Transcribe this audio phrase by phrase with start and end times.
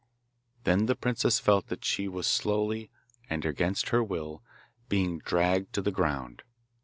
[0.63, 2.89] Then the princess felt that she was slowly,
[3.29, 4.41] and against her will,
[4.89, 6.41] being dragged to the ground.